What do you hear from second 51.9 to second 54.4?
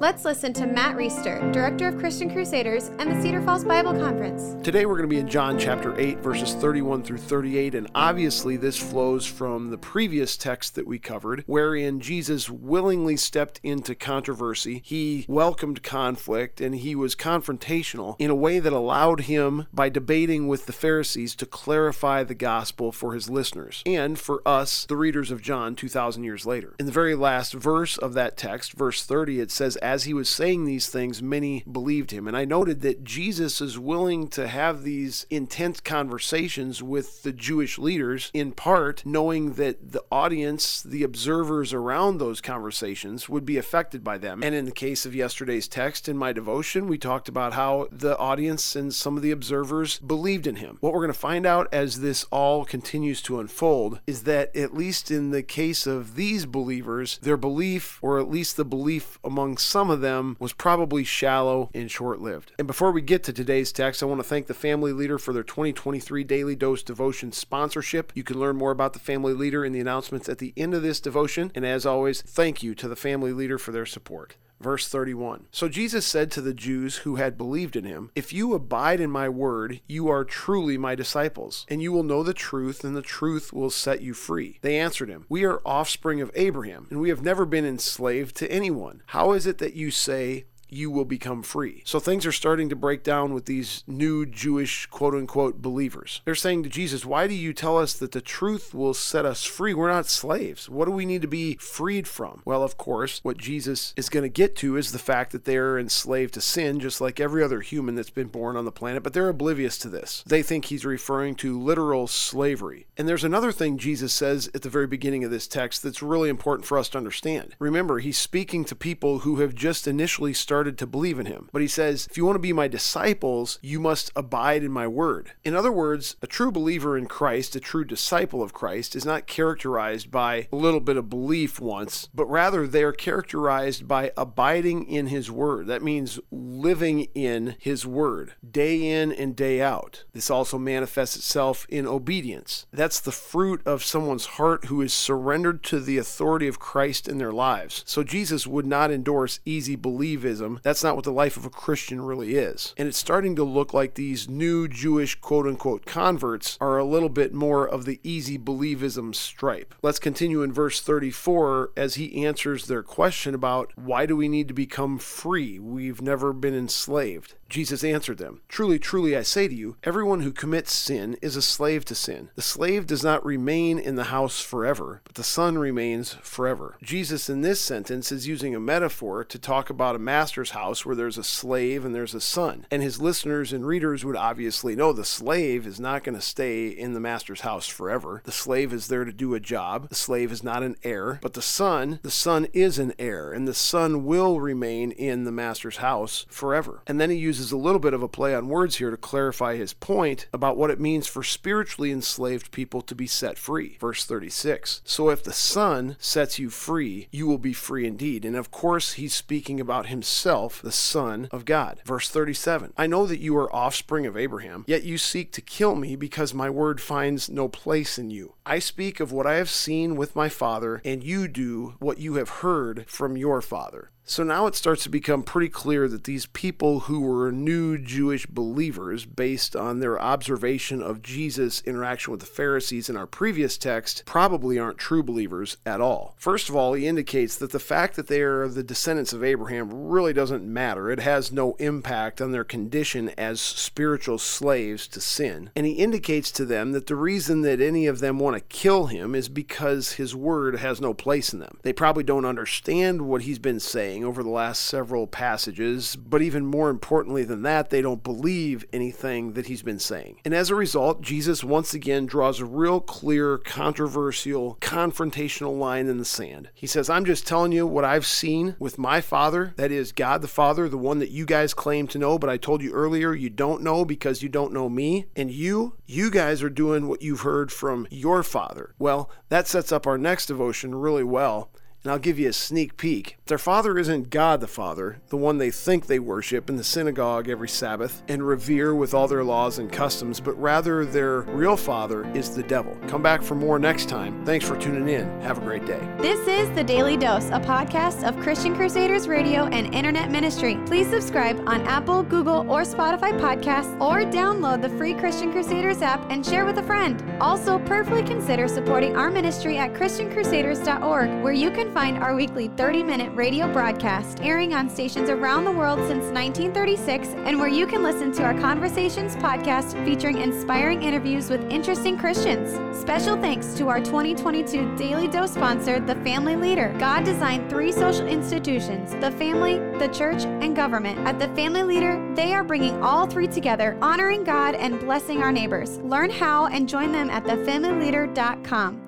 this all continues to unfold is